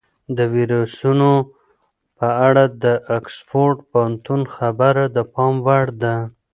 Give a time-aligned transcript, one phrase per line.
[0.37, 1.31] د ویروسونو
[2.17, 2.85] په اړه د
[3.17, 6.15] اکسفورډ پوهنتون خبره د پام وړ ده.